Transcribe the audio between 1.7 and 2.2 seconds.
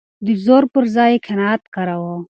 کاراوه.